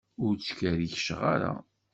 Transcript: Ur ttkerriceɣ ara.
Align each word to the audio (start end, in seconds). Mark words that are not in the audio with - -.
Ur 0.23 0.33
ttkerriceɣ 0.35 1.21
ara. 1.33 1.53